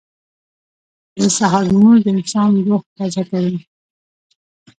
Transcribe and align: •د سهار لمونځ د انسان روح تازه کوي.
•د 1.19 1.21
سهار 1.37 1.63
لمونځ 1.71 1.99
د 2.03 2.07
انسان 2.15 2.49
روح 2.67 2.81
تازه 2.97 3.23
کوي. 3.31 3.59